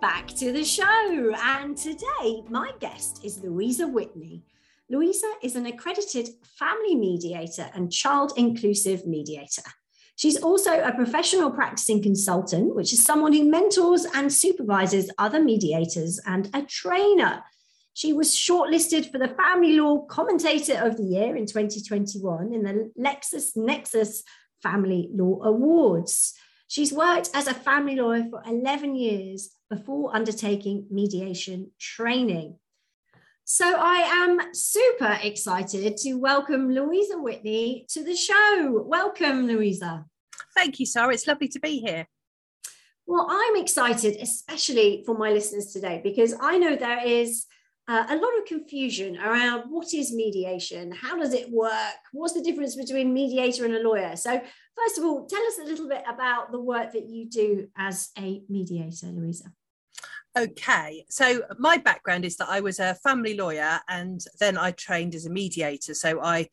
[0.00, 1.34] Back to the show.
[1.42, 4.42] And today, my guest is Louisa Whitney.
[4.88, 6.28] Louisa is an accredited
[6.58, 9.62] family mediator and child inclusive mediator.
[10.16, 16.20] She's also a professional practicing consultant, which is someone who mentors and supervises other mediators
[16.26, 17.42] and a trainer.
[17.94, 22.90] She was shortlisted for the Family Law Commentator of the Year in 2021 in the
[22.98, 24.22] LexisNexis
[24.62, 26.34] Family Law Awards.
[26.70, 32.60] She's worked as a family lawyer for 11 years before undertaking mediation training.
[33.44, 38.84] So I am super excited to welcome Louisa Whitney to the show.
[38.86, 40.04] Welcome, Louisa.
[40.54, 41.12] Thank you, Sarah.
[41.12, 42.06] It's lovely to be here.
[43.04, 47.46] Well, I'm excited, especially for my listeners today, because I know there is
[47.90, 52.40] uh, a lot of confusion around what is mediation, how does it work, what's the
[52.40, 54.14] difference between mediator and a lawyer.
[54.14, 54.40] So,
[54.76, 58.10] first of all, tell us a little bit about the work that you do as
[58.16, 59.52] a mediator, Louisa.
[60.38, 65.16] Okay, so my background is that I was a family lawyer and then I trained
[65.16, 65.92] as a mediator.
[65.94, 66.46] So I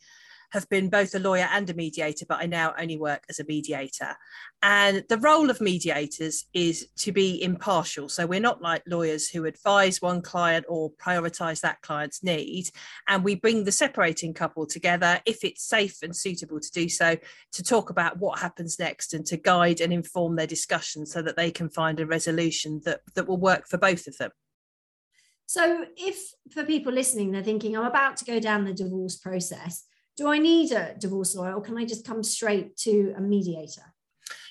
[0.52, 3.45] have been both a lawyer and a mediator, but I now only work as a
[3.45, 4.16] mediator.
[4.62, 8.09] And the role of mediators is to be impartial.
[8.09, 12.70] So we're not like lawyers who advise one client or prioritize that client's need.
[13.08, 17.17] And we bring the separating couple together, if it's safe and suitable to do so,
[17.54, 21.36] to talk about what happens next and to guide and inform their discussion so that
[21.36, 24.32] they can find a resolution that, that will work for both of them.
[25.48, 29.86] So, if for people listening, they're thinking, I'm about to go down the divorce process,
[30.17, 33.94] do I need a divorce lawyer or can I just come straight to a mediator?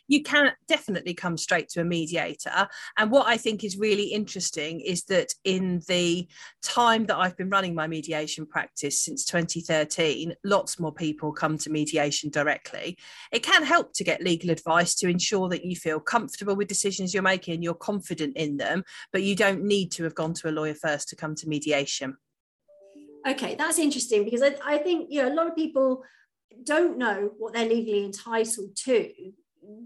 [0.09, 2.69] you can definitely come straight to a mediator.
[2.97, 6.29] And what I think is really interesting is that in the
[6.63, 11.71] time that I've been running my mediation practice since 2013, lots more people come to
[11.71, 12.97] mediation directly.
[13.33, 17.13] It can help to get legal advice to ensure that you feel comfortable with decisions
[17.13, 20.53] you're making, you're confident in them, but you don't need to have gone to a
[20.53, 22.17] lawyer first to come to mediation.
[23.27, 26.03] Okay, that's interesting because I, I think you know a lot of people
[26.63, 29.11] don't know what they're legally entitled to.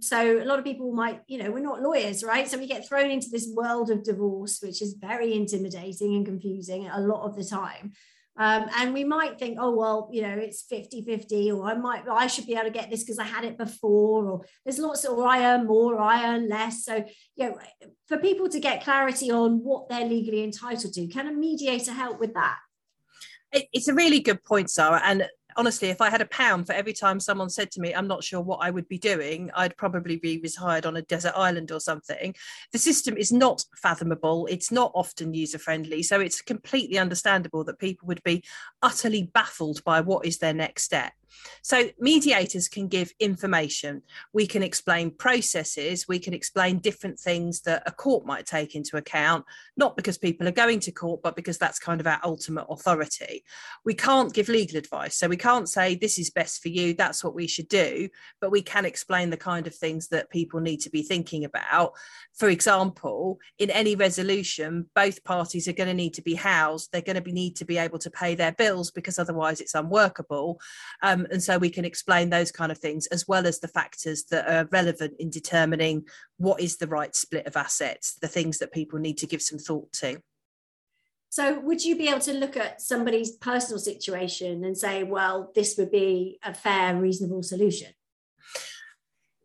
[0.01, 2.47] So a lot of people might, you know, we're not lawyers, right?
[2.47, 6.87] So we get thrown into this world of divorce, which is very intimidating and confusing
[6.89, 7.93] a lot of the time.
[8.37, 12.07] Um, and we might think, oh, well, you know, it's 50 50, or I might,
[12.09, 15.05] I should be able to get this because I had it before, or there's lots
[15.05, 16.85] of, or I earn more, or I earn less.
[16.85, 17.05] So,
[17.37, 17.59] you know,
[18.07, 22.21] for people to get clarity on what they're legally entitled to, can a mediator help
[22.21, 22.59] with that?
[23.53, 25.01] It's a really good point, Sarah.
[25.05, 28.09] And honestly, if I had a pound for every time someone said to me, I'm
[28.09, 31.73] not sure what I would be doing, I'd probably be retired on a desert island
[31.73, 32.35] or something.
[32.73, 36.03] The system is not fathomable, it's not often user friendly.
[36.03, 38.45] So it's completely understandable that people would be
[38.83, 41.13] utterly baffled by what is their next step.
[41.63, 44.03] So, mediators can give information.
[44.33, 46.07] We can explain processes.
[46.09, 49.45] We can explain different things that a court might take into account,
[49.77, 53.45] not because people are going to court, but because that's kind of our ultimate authority.
[53.85, 55.17] We can't give legal advice.
[55.17, 58.09] So, we can't say this is best for you, that's what we should do,
[58.41, 61.95] but we can explain the kind of things that people need to be thinking about.
[62.41, 66.89] For example, in any resolution, both parties are going to need to be housed.
[66.91, 69.75] They're going to be, need to be able to pay their bills because otherwise it's
[69.75, 70.59] unworkable.
[71.03, 74.25] Um, and so we can explain those kind of things as well as the factors
[74.31, 76.07] that are relevant in determining
[76.39, 79.59] what is the right split of assets, the things that people need to give some
[79.59, 80.23] thought to.
[81.29, 85.77] So, would you be able to look at somebody's personal situation and say, well, this
[85.77, 87.89] would be a fair, reasonable solution?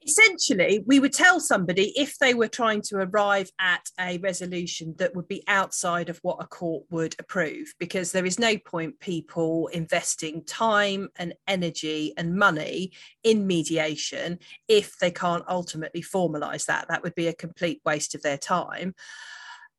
[0.06, 5.16] Essentially we would tell somebody if they were trying to arrive at a resolution that
[5.16, 9.68] would be outside of what a court would approve because there is no point people
[9.68, 12.92] investing time and energy and money
[13.24, 14.38] in mediation
[14.68, 16.88] if they can't ultimately formalize that.
[16.88, 18.94] That would be a complete waste of their time.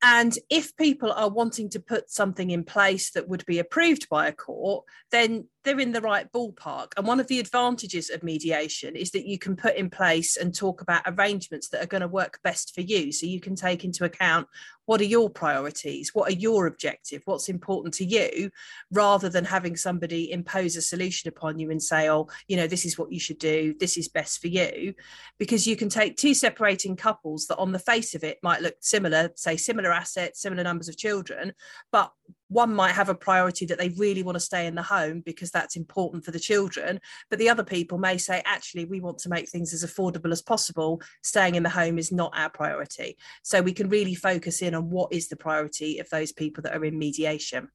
[0.03, 4.29] And if people are wanting to put something in place that would be approved by
[4.29, 6.93] a court, then they're in the right ballpark.
[6.97, 10.55] And one of the advantages of mediation is that you can put in place and
[10.55, 13.11] talk about arrangements that are going to work best for you.
[13.11, 14.47] So you can take into account
[14.85, 16.15] what are your priorities?
[16.15, 17.23] What are your objective?
[17.25, 18.53] What's important to you?
[18.93, 22.87] Rather than having somebody impose a solution upon you and say oh you know this
[22.87, 23.75] is what you should do.
[23.81, 24.95] This is best for you.
[25.39, 28.77] Because you can take two separating couples that on the face of it might look
[28.81, 31.53] similar say similar assets similar numbers of children
[31.91, 32.13] but
[32.49, 35.51] one might have a priority that they really want to stay in the home because
[35.51, 37.01] that's important for the children
[37.31, 40.43] but the other people may say actually we want to make things as affordable as
[40.43, 41.01] possible.
[41.23, 43.17] Staying in the home is not our priority.
[43.43, 46.77] So we can really focus in on what is the priority of those people that
[46.77, 47.69] are in mediation.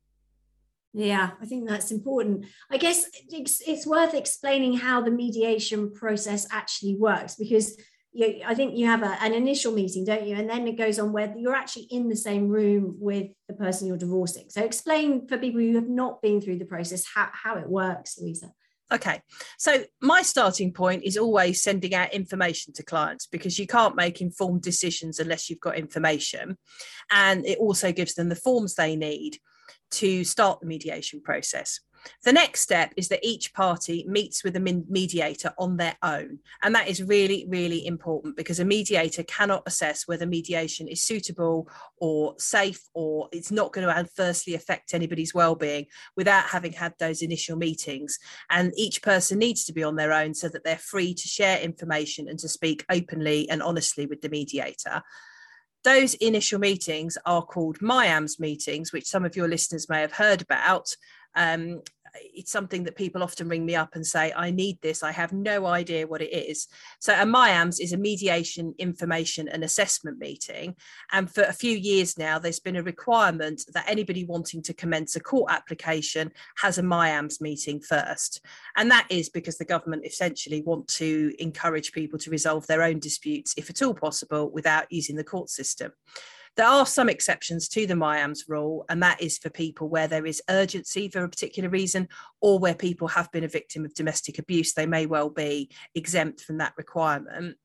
[0.94, 2.45] Yeah, I think that's important.
[2.69, 7.77] I guess it's, it's worth explaining how the mediation process actually works because
[8.13, 10.36] you, I think you have a, an initial meeting, don't you?
[10.36, 13.88] And then it goes on where you're actually in the same room with the person
[13.88, 14.50] you're divorcing.
[14.50, 18.18] So explain for people who have not been through the process how, how it works,
[18.19, 18.52] Louisa.
[18.94, 19.22] Okay,
[19.58, 24.19] so my starting point is always sending out information to clients because you can't make
[24.19, 26.57] informed decisions unless you've got information.
[27.10, 29.38] And it also gives them the forms they need
[29.92, 31.80] to start the mediation process.
[32.24, 36.39] The next step is that each party meets with a mediator on their own.
[36.63, 41.69] And that is really, really important because a mediator cannot assess whether mediation is suitable
[41.98, 47.21] or safe or it's not going to adversely affect anybody's well-being without having had those
[47.21, 48.18] initial meetings.
[48.50, 51.59] And each person needs to be on their own so that they're free to share
[51.59, 55.04] information and to speak openly and honestly with the mediator
[55.83, 60.42] those initial meetings are called MIAMS meetings, which some of your listeners may have heard
[60.42, 60.95] about
[61.36, 61.81] um,
[62.16, 65.04] it's something that people often ring me up and say, I need this.
[65.04, 66.68] I have no idea what it is.
[67.00, 70.75] So, a MIAMS is a mediation, information, and assessment meeting.
[71.12, 75.16] And for a few years now, there's been a requirement that anybody wanting to commence
[75.16, 78.42] a court application has a MIAMS meeting first.
[78.75, 83.00] And that is because the government essentially want to encourage people to resolve their own
[83.00, 85.92] disputes, if at all possible, without using the court system.
[86.57, 90.25] There are some exceptions to the MIAMS rule, and that is for people where there
[90.25, 92.09] is urgency for a particular reason
[92.42, 94.74] or where people have been a victim of domestic abuse.
[94.74, 97.57] They may well be exempt from that requirement.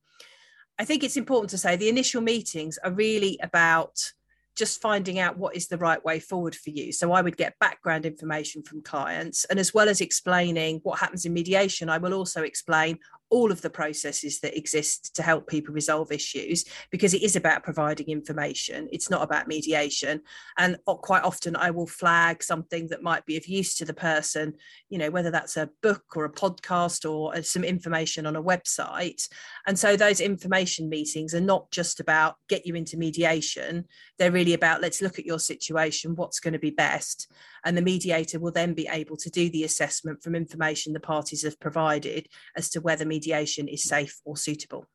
[0.79, 4.13] I think it's important to say the initial meetings are really about
[4.57, 6.91] just finding out what is the right way forward for you.
[6.91, 9.45] So I would get background information from clients.
[9.47, 12.99] And as well as explaining what happens in mediation, I will also explain
[13.31, 17.63] all of the processes that exist to help people resolve issues because it is about
[17.63, 18.89] providing information.
[18.93, 20.23] It's not about mediation.
[20.59, 24.55] And quite often i will flag something that might be of use to the person
[24.89, 28.43] you know whether that's a book or a podcast or uh, some information on a
[28.43, 29.29] website.
[29.67, 33.87] And so those information meetings are not just about get you into mediation.
[34.19, 37.31] They're really about let's look at your situation what's going to be best
[37.65, 41.43] and the mediator will then be able to do the assessment from information the parties
[41.43, 44.87] have provided as to whether mediation is safe or suitable.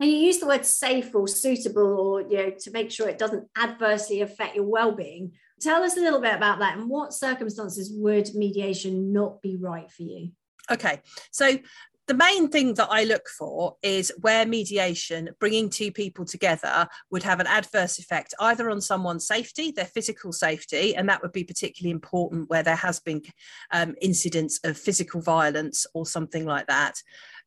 [0.00, 3.18] And you use the word safe or suitable, or you know, to make sure it
[3.18, 5.32] doesn't adversely affect your well-being.
[5.60, 9.88] Tell us a little bit about that, and what circumstances would mediation not be right
[9.90, 10.32] for you?
[10.70, 11.00] Okay,
[11.30, 11.58] so
[12.06, 17.22] the main thing that I look for is where mediation, bringing two people together, would
[17.22, 21.44] have an adverse effect either on someone's safety, their physical safety, and that would be
[21.44, 23.22] particularly important where there has been
[23.72, 26.94] um, incidents of physical violence or something like that,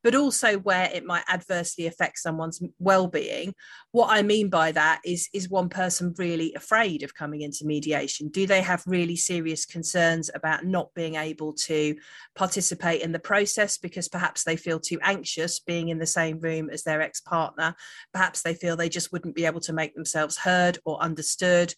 [0.03, 3.53] but also where it might adversely affect someone's well-being.
[3.91, 8.29] What I mean by that is, is one person really afraid of coming into mediation?
[8.29, 11.95] Do they have really serious concerns about not being able to
[12.35, 16.69] participate in the process because perhaps they feel too anxious being in the same room
[16.69, 17.75] as their ex-partner?
[18.13, 21.73] Perhaps they feel they just wouldn't be able to make themselves heard or understood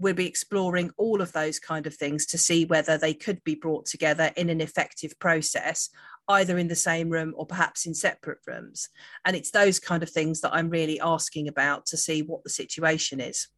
[0.00, 3.54] we'll be exploring all of those kind of things to see whether they could be
[3.54, 5.90] brought together in an effective process
[6.30, 8.88] either in the same room or perhaps in separate rooms.
[9.24, 12.50] And it's those kind of things that I'm really asking about to see what the
[12.50, 13.48] situation is.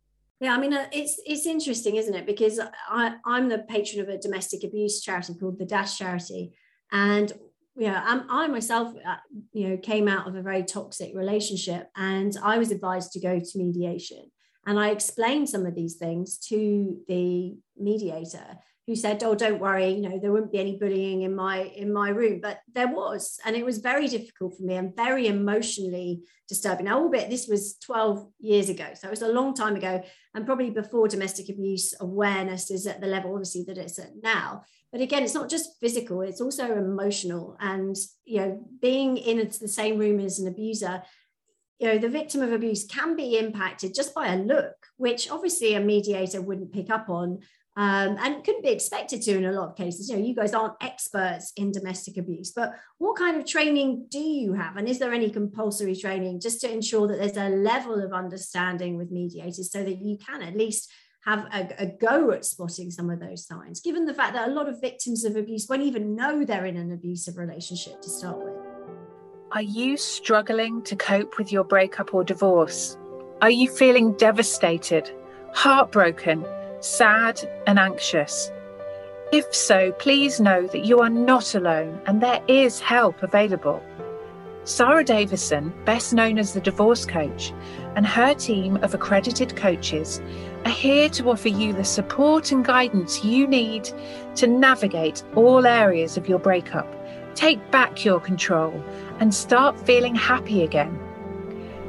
[0.41, 2.27] Yeah, I mean, uh, it's it's interesting, isn't it?
[2.27, 6.53] Because I, I'm the patron of a domestic abuse charity called the Dash Charity,
[6.91, 7.33] and
[7.77, 9.17] yeah, I'm, I myself, uh,
[9.53, 13.39] you know, came out of a very toxic relationship, and I was advised to go
[13.39, 14.33] to mediation,
[14.67, 19.91] and I explained some of these things to the mediator, who said, "Oh, don't worry,
[19.91, 23.39] you know, there wouldn't be any bullying in my in my room," but there was,
[23.45, 26.87] and it was very difficult for me and very emotionally disturbing.
[26.87, 30.03] Now, albeit this was 12 years ago, so it was a long time ago,
[30.35, 34.65] and probably before domestic abuse awareness is at the level, obviously, that it's at now.
[34.91, 39.69] But again, it's not just physical; it's also emotional, and you know, being in the
[39.69, 41.03] same room as an abuser
[41.79, 45.75] you know the victim of abuse can be impacted just by a look which obviously
[45.75, 47.41] a mediator wouldn't pick up on
[47.77, 50.09] um, and couldn't be expected to in a lot of cases.
[50.09, 54.19] You know, you guys aren't experts in domestic abuse, but what kind of training do
[54.19, 54.77] you have?
[54.77, 58.97] And is there any compulsory training just to ensure that there's a level of understanding
[58.97, 60.91] with mediators so that you can at least
[61.25, 64.53] have a, a go at spotting some of those signs, given the fact that a
[64.53, 68.39] lot of victims of abuse won't even know they're in an abusive relationship to start
[68.39, 68.55] with?
[69.53, 72.99] Are you struggling to cope with your breakup or divorce?
[73.41, 75.11] Are you feeling devastated,
[75.53, 76.45] heartbroken?
[76.83, 78.51] Sad, and anxious?
[79.33, 83.83] If so, please know that you are not alone and there is help available.
[84.65, 87.53] Sarah Davison, best known as the Divorce Coach,
[87.97, 90.21] and her team of accredited coaches
[90.65, 93.91] are here to offer you the support and guidance you need
[94.37, 96.87] to navigate all areas of your breakup,
[97.35, 98.73] take back your control,
[99.19, 100.97] and start feeling happy again.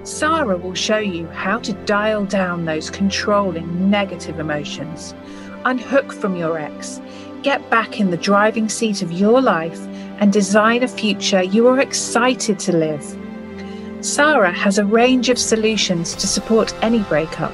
[0.04, 5.16] Sarah will show you how to dial down those controlling negative emotions,
[5.64, 7.00] unhook from your ex,
[7.42, 9.80] get back in the driving seat of your life,
[10.20, 13.18] and design a future you are excited to live.
[14.02, 17.54] Sarah has a range of solutions to support any breakup,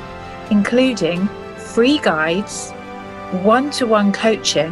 [0.49, 1.27] including
[1.57, 2.71] free guides,
[3.43, 4.71] one to one coaching,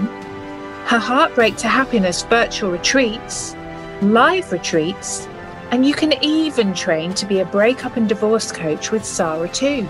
[0.88, 3.56] her Heartbreak to Happiness virtual retreats,
[4.02, 5.28] live retreats,
[5.72, 9.86] and you can even train to be a breakup and divorce coach with Sarah too.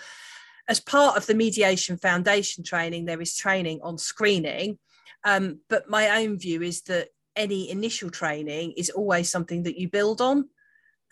[0.68, 4.78] As part of the Mediation Foundation training, there is training on screening.
[5.24, 9.88] Um, but my own view is that any initial training is always something that you
[9.88, 10.48] build on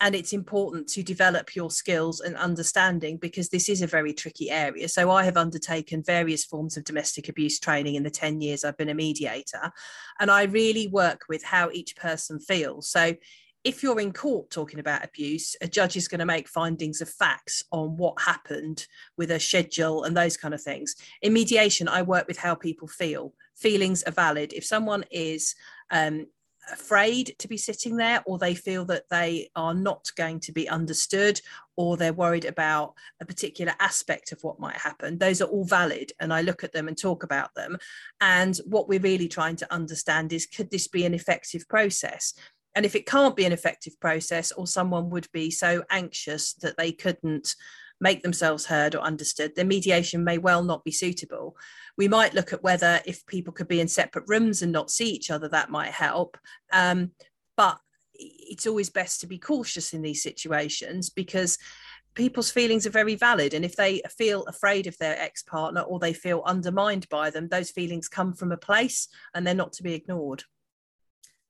[0.03, 4.51] and it's important to develop your skills and understanding because this is a very tricky
[4.51, 4.89] area.
[4.89, 8.77] So, I have undertaken various forms of domestic abuse training in the 10 years I've
[8.77, 9.71] been a mediator,
[10.19, 12.89] and I really work with how each person feels.
[12.89, 13.15] So,
[13.63, 17.07] if you're in court talking about abuse, a judge is going to make findings of
[17.07, 18.85] facts on what happened
[19.17, 20.95] with a schedule and those kind of things.
[21.21, 23.33] In mediation, I work with how people feel.
[23.55, 24.51] Feelings are valid.
[24.51, 25.55] If someone is
[25.91, 26.25] um,
[26.71, 30.69] afraid to be sitting there or they feel that they are not going to be
[30.69, 31.39] understood
[31.75, 35.17] or they're worried about a particular aspect of what might happen.
[35.17, 37.77] Those are all valid and i look at them and talk about them.
[38.21, 42.33] And what we're really trying to understand is could this be an effective process?
[42.75, 46.77] And if it can't be an effective process or someone would be so anxious that
[46.77, 47.55] they couldn't
[47.99, 51.55] make themselves heard or understood, then mediation may well not be suitable.
[51.97, 55.09] We might look at whether if people could be in separate rooms and not see
[55.09, 56.37] each other, that might help.
[56.71, 57.11] Um,
[57.55, 57.77] but
[58.13, 61.57] it's always best to be cautious in these situations because
[62.15, 66.13] people's feelings are very valid and if they feel afraid of their ex-partner or they
[66.13, 69.95] feel undermined by them those feelings come from a place and they're not to be
[69.95, 70.43] ignored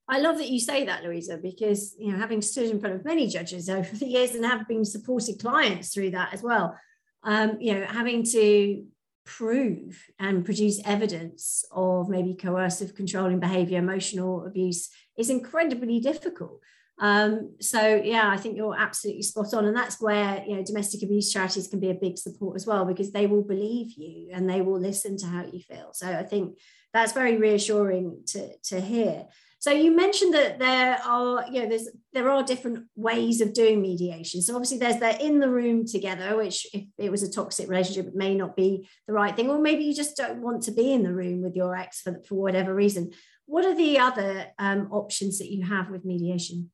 [0.07, 3.05] I love that you say that, Louisa, because you know, having stood in front of
[3.05, 6.77] many judges over the years and have been supported clients through that as well,
[7.23, 8.85] um, you know, having to
[9.25, 16.59] prove and produce evidence of maybe coercive controlling behavior, emotional abuse is incredibly difficult.
[16.99, 21.03] Um, so yeah, I think you're absolutely spot on, and that's where you know domestic
[21.03, 24.49] abuse charities can be a big support as well because they will believe you and
[24.49, 25.89] they will listen to how you feel.
[25.93, 26.57] So I think
[26.93, 29.25] that's very reassuring to to hear.
[29.63, 33.81] So you mentioned that there are, you know, there's there are different ways of doing
[33.81, 34.41] mediation.
[34.41, 38.07] So obviously there's the in the room together, which if it was a toxic relationship,
[38.07, 40.91] it may not be the right thing, or maybe you just don't want to be
[40.91, 43.11] in the room with your ex for, for whatever reason.
[43.45, 46.69] What are the other um, options that you have with mediation?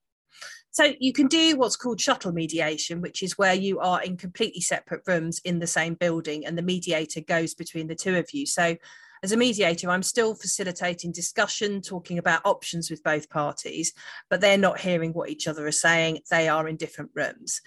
[0.72, 4.62] So you can do what's called shuttle mediation, which is where you are in completely
[4.62, 8.48] separate rooms in the same building and the mediator goes between the two of you.
[8.48, 8.78] So
[9.24, 13.94] as a mediator, I'm still facilitating discussion, talking about options with both parties,
[14.30, 16.20] but they're not hearing what each other are saying.
[16.30, 17.62] They are in different rooms.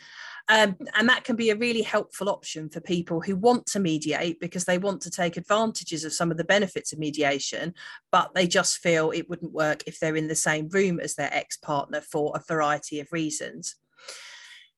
[0.49, 4.40] Um, and that can be a really helpful option for people who want to mediate
[4.40, 7.75] because they want to take advantages of some of the benefits of mediation,
[8.11, 11.32] but they just feel it wouldn't work if they're in the same room as their
[11.32, 13.76] ex partner for a variety of reasons.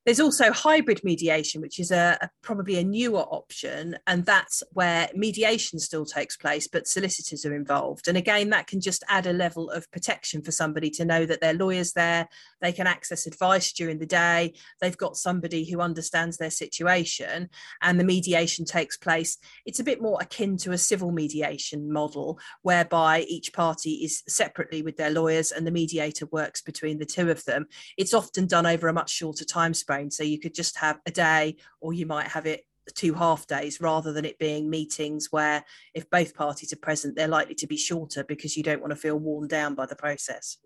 [0.05, 5.09] There's also hybrid mediation, which is a, a, probably a newer option, and that's where
[5.15, 8.07] mediation still takes place, but solicitors are involved.
[8.07, 11.41] And again, that can just add a level of protection for somebody to know that
[11.41, 12.29] their lawyer's there,
[12.61, 17.49] they can access advice during the day, they've got somebody who understands their situation,
[17.81, 19.39] and the mediation takes place.
[19.65, 24.83] It's a bit more akin to a civil mediation model, whereby each party is separately
[24.83, 27.69] with their lawyers and the mediator works between the two of them.
[27.97, 31.11] It's often done over a much shorter time span so you could just have a
[31.11, 35.65] day, or you might have it two half days rather than it being meetings where
[35.95, 38.97] if both parties are present they're likely to be shorter because you don't want to
[38.97, 40.59] feel worn down by the process.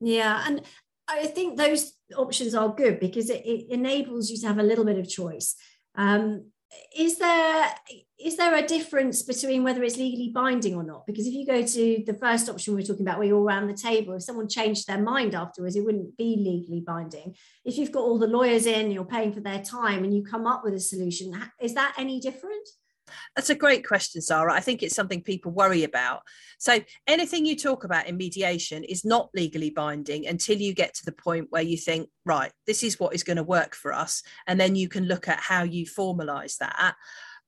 [0.00, 0.62] Yeah and
[1.06, 4.84] i think those options are good because it, it enables you to have a little
[4.84, 5.54] bit of choice.
[5.94, 6.50] Um,
[6.96, 7.74] is there
[8.18, 11.06] is there a difference between whether it's legally binding or not?
[11.06, 13.44] Because if you go to the first option we are talking about, where you're all
[13.44, 17.34] around the table, if someone changed their mind afterwards, it wouldn't be legally binding.
[17.64, 20.46] If you've got all the lawyers in, you're paying for their time, and you come
[20.46, 22.66] up with a solution, is that any different?
[23.36, 24.52] That's a great question, Sarah.
[24.52, 26.22] I think it's something people worry about.
[26.58, 31.04] So, anything you talk about in mediation is not legally binding until you get to
[31.04, 34.22] the point where you think, right, this is what is going to work for us.
[34.46, 36.94] And then you can look at how you formalize that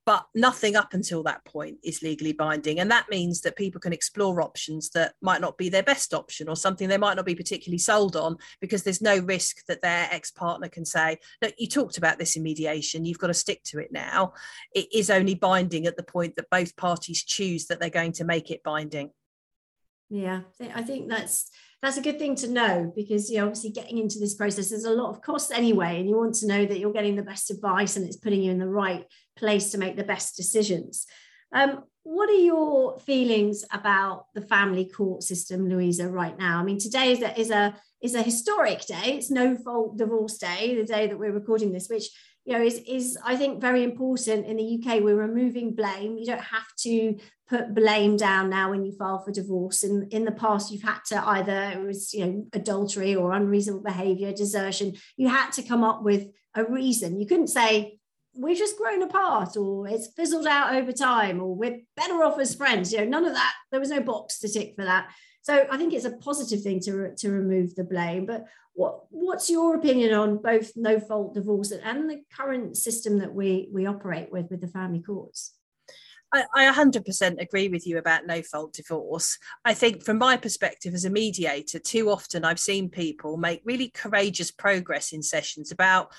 [0.07, 2.79] but nothing up until that point is legally binding.
[2.79, 6.49] And that means that people can explore options that might not be their best option
[6.49, 10.09] or something they might not be particularly sold on because there's no risk that their
[10.13, 13.81] ex-partner can say look you talked about this in mediation you've got to stick to
[13.81, 14.33] it now.
[14.73, 18.25] It is only binding at the point that both parties choose that they're going to
[18.25, 19.11] make it binding.
[20.09, 21.51] Yeah i think that's
[21.83, 24.85] that's a good thing to know because you know obviously getting into this process there's
[24.85, 27.51] a lot of costs anyway and you want to know that you're getting the best
[27.51, 29.05] advice and it's putting you in the right
[29.37, 31.07] place to make the best decisions.
[31.53, 36.61] Um, what are your feelings about the family court system louisa right now?
[36.61, 39.17] I mean today is a, is a is a historic day.
[39.17, 42.09] It's no fault divorce day the day that we're recording this which
[42.45, 44.47] you know is is i think very important.
[44.47, 46.17] In the uk we're removing blame.
[46.17, 47.17] You don't have to
[47.49, 49.83] put blame down now when you file for divorce.
[49.83, 53.83] In in the past you've had to either it was you know adultery or unreasonable
[53.83, 54.95] behavior desertion.
[55.17, 57.21] You had to come up with a reason.
[57.21, 57.96] You couldn't say
[58.39, 62.55] we've just grown apart or it's fizzled out over time or we're better off as
[62.55, 65.09] friends you know none of that there was no box to tick for that
[65.43, 69.51] so i think it's a positive thing to, to remove the blame but what what's
[69.51, 74.31] your opinion on both no fault divorce and the current system that we we operate
[74.31, 75.55] with with the family courts
[76.33, 79.39] I, I 100% agree with you about no fault divorce.
[79.65, 83.91] I think, from my perspective as a mediator, too often I've seen people make really
[83.91, 86.13] courageous progress in sessions about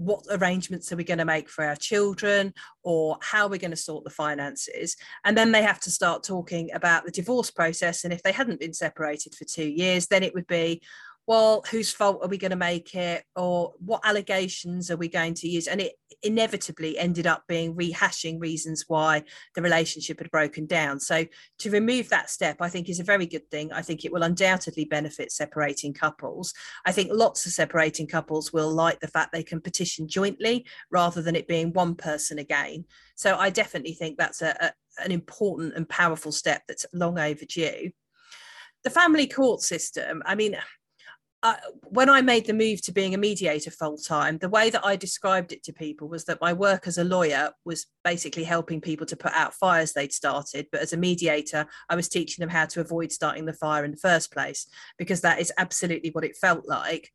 [0.00, 3.76] what arrangements are we going to make for our children or how we're going to
[3.76, 4.96] sort the finances.
[5.26, 8.60] And then they have to start talking about the divorce process and if they hadn't
[8.60, 10.80] been separated for 2 years then it would be
[11.26, 13.24] well, whose fault are we going to make it?
[13.36, 15.68] Or what allegations are we going to use?
[15.68, 19.22] And it inevitably ended up being rehashing reasons why
[19.54, 20.98] the relationship had broken down.
[20.98, 21.24] So
[21.58, 23.72] to remove that step, I think is a very good thing.
[23.72, 26.52] I think it will undoubtedly benefit separating couples.
[26.84, 31.22] I think lots of separating couples will like the fact they can petition jointly rather
[31.22, 32.84] than it being one person again.
[33.14, 37.90] So I definitely think that's a, a an important and powerful step that's long overdue
[38.84, 40.56] the family court system i mean
[41.88, 44.96] when I made the move to being a mediator full time, the way that I
[44.96, 49.06] described it to people was that my work as a lawyer was basically helping people
[49.06, 50.66] to put out fires they'd started.
[50.70, 53.90] But as a mediator, I was teaching them how to avoid starting the fire in
[53.90, 54.66] the first place,
[54.98, 57.10] because that is absolutely what it felt like.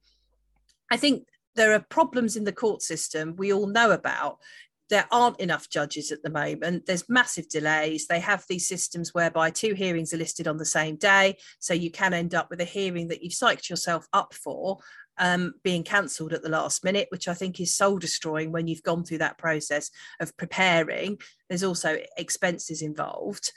[0.92, 4.40] I think there are problems in the court system we all know about
[4.90, 6.86] there aren't enough judges at the moment.
[6.86, 8.08] There's massive delays.
[8.08, 11.38] They have these systems whereby two hearings are listed on the same day.
[11.60, 14.80] So you can end up with a hearing that you've psyched yourself up for
[15.18, 18.84] um, being cancelled at the last minute, which I think is soul destroying when you've
[18.84, 21.20] gone through that process of preparing.
[21.50, 23.52] There's also expenses involved.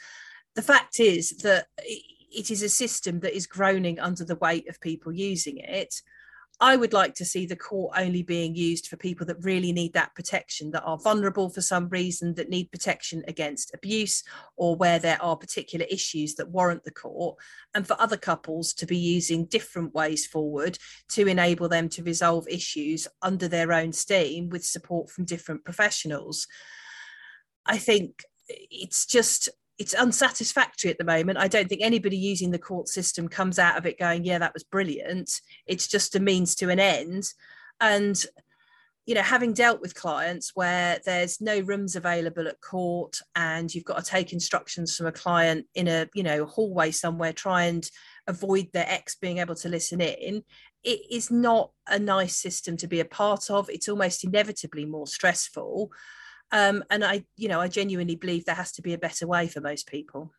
[0.54, 4.80] The fact is that it is a system that is groaning under the weight of
[4.80, 6.02] people using it.
[6.60, 9.92] I would like to see the court only being used for people that really need
[9.92, 14.24] that protection, that are vulnerable for some reason, that need protection against abuse,
[14.56, 17.36] or where there are particular issues that warrant the court,
[17.74, 20.78] and for other couples to be using different ways forward
[21.10, 26.48] to enable them to resolve issues under their own steam with support from different professionals.
[27.66, 31.38] I think it's just it's unsatisfactory at the moment.
[31.38, 34.54] I don't think anybody using the court system comes out of it going, yeah, that
[34.54, 35.40] was brilliant.
[35.66, 37.32] It's just a means to an end.
[37.80, 38.20] And,
[39.06, 43.84] you know, having dealt with clients where there's no rooms available at court and you've
[43.84, 47.88] got to take instructions from a client in a, you know, hallway somewhere, try and
[48.26, 50.42] avoid their ex being able to listen in,
[50.82, 53.70] it is not a nice system to be a part of.
[53.70, 55.90] It's almost inevitably more stressful.
[56.50, 59.48] Um, and I, you know, I genuinely believe there has to be a better way
[59.48, 60.32] for most people.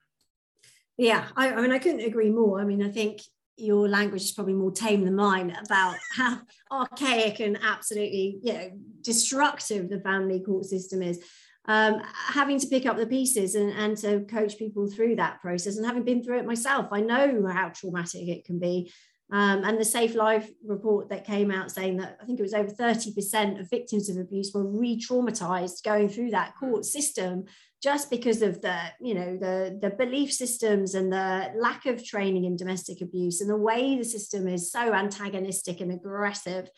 [0.97, 2.59] Yeah, I, I mean, I couldn't agree more.
[2.59, 3.21] I mean, I think
[3.59, 6.39] your language is probably more tame than mine about how
[6.71, 11.23] archaic and absolutely, you know, destructive the family court system is.
[11.65, 15.77] Um, having to pick up the pieces and, and to coach people through that process
[15.77, 18.91] and having been through it myself, I know how traumatic it can be.
[19.31, 22.55] Um, and the Safe Life report that came out saying that I think it was
[22.55, 27.45] over 30% of victims of abuse were re traumatized going through that court system
[27.81, 32.45] just because of the you know the the belief systems and the lack of training
[32.45, 36.69] in domestic abuse and the way the system is so antagonistic and aggressive.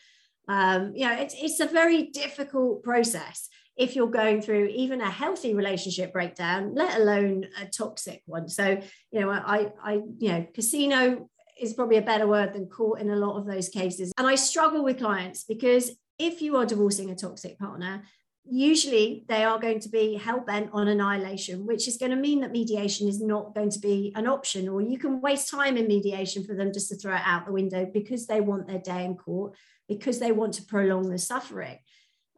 [0.46, 5.10] Um, you know it's, it's a very difficult process if you're going through even a
[5.10, 8.48] healthy relationship breakdown let alone a toxic one.
[8.48, 8.78] So
[9.10, 11.30] you know i i you know casino
[11.62, 14.34] is probably a better word than court in a lot of those cases and i
[14.34, 18.02] struggle with clients because if you are divorcing a toxic partner
[18.44, 22.40] usually they are going to be hell bent on annihilation, which is going to mean
[22.40, 25.86] that mediation is not going to be an option, or you can waste time in
[25.86, 29.04] mediation for them just to throw it out the window because they want their day
[29.04, 29.54] in court,
[29.88, 31.78] because they want to prolong the suffering.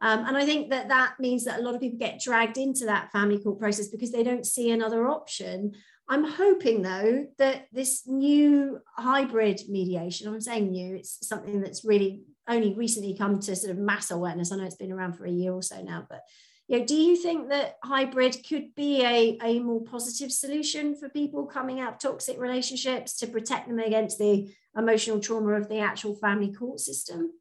[0.01, 2.85] Um, and I think that that means that a lot of people get dragged into
[2.85, 5.73] that family court process because they don't see another option.
[6.07, 12.23] I'm hoping, though, that this new hybrid mediation, I'm saying new, it's something that's really
[12.47, 14.51] only recently come to sort of mass awareness.
[14.51, 16.21] I know it's been around for a year or so now, but
[16.67, 21.09] you know, do you think that hybrid could be a, a more positive solution for
[21.09, 25.79] people coming out of toxic relationships to protect them against the emotional trauma of the
[25.79, 27.31] actual family court system?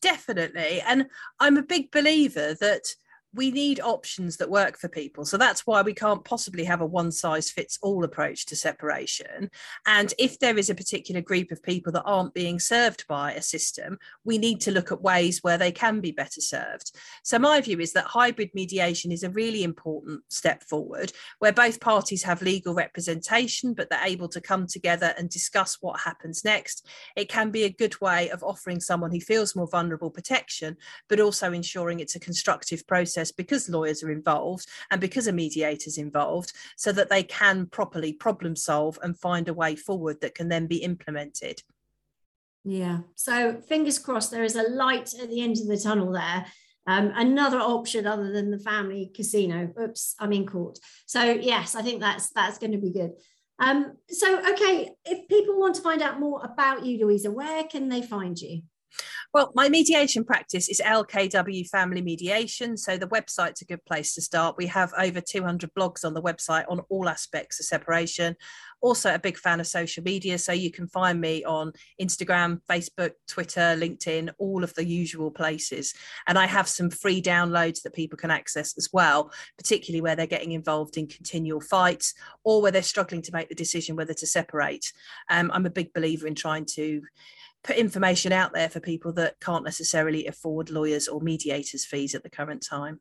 [0.00, 0.80] Definitely.
[0.86, 1.08] And
[1.40, 2.94] I'm a big believer that
[3.34, 5.24] we need options that work for people.
[5.24, 9.50] So that's why we can't possibly have a one size fits all approach to separation.
[9.86, 13.42] And if there is a particular group of people that aren't being served by a
[13.42, 16.92] system, we need to look at ways where they can be better served.
[17.22, 21.80] So my view is that hybrid mediation is a really important step forward where both
[21.80, 26.86] parties have legal representation, but they're able to come together and discuss what happens next.
[27.14, 30.76] It can be a good way of offering someone who feels more vulnerable protection,
[31.08, 35.32] but also ensuring it's a constructive process process because lawyers are involved and because a
[35.32, 40.20] mediator is involved so that they can properly problem solve and find a way forward
[40.20, 41.62] that can then be implemented.
[42.64, 43.00] Yeah.
[43.14, 46.46] So fingers crossed there is a light at the end of the tunnel there.
[46.86, 49.72] Um, another option other than the family casino.
[49.80, 50.78] Oops, I'm in court.
[51.06, 53.12] So yes, I think that's that's going to be good.
[53.58, 57.88] Um, so okay, if people want to find out more about you, Louisa, where can
[57.88, 58.62] they find you?
[59.34, 62.78] Well, my mediation practice is LKW Family Mediation.
[62.78, 64.56] So the website's a good place to start.
[64.56, 68.36] We have over 200 blogs on the website on all aspects of separation.
[68.80, 70.38] Also, a big fan of social media.
[70.38, 75.92] So you can find me on Instagram, Facebook, Twitter, LinkedIn, all of the usual places.
[76.26, 80.26] And I have some free downloads that people can access as well, particularly where they're
[80.26, 82.14] getting involved in continual fights
[82.44, 84.90] or where they're struggling to make the decision whether to separate.
[85.28, 87.02] Um, I'm a big believer in trying to
[87.64, 92.22] put information out there for people that can't necessarily afford lawyers or mediators fees at
[92.22, 93.00] the current time.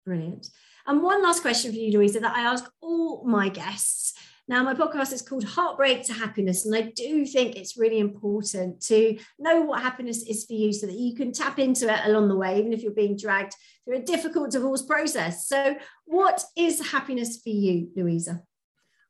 [0.06, 0.48] Brilliant.
[0.86, 4.12] And one last question for you, Louisa, that I ask all my guests
[4.46, 8.82] now, my podcast is called Heartbreak to Happiness, and I do think it's really important
[8.82, 12.28] to know what happiness is for you so that you can tap into it along
[12.28, 13.54] the way, even if you're being dragged
[13.84, 15.48] through a difficult divorce process.
[15.48, 18.42] So, what is happiness for you, Louisa?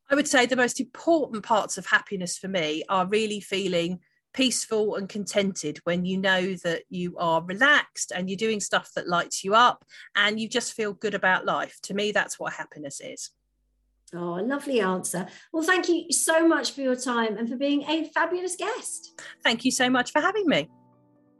[0.08, 3.98] I would say the most important parts of happiness for me are really feeling
[4.34, 9.08] peaceful and contented when you know that you are relaxed and you're doing stuff that
[9.08, 11.78] lights you up and you just feel good about life.
[11.82, 13.30] To me, that's what happiness is.
[14.16, 15.26] Oh, a lovely answer.
[15.52, 19.20] Well, thank you so much for your time and for being a fabulous guest.
[19.42, 20.68] Thank you so much for having me.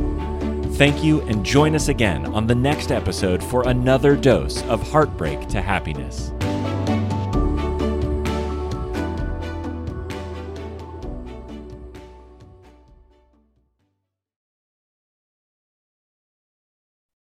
[0.74, 5.48] Thank you, and join us again on the next episode for another dose of heartbreak
[5.50, 6.32] to happiness.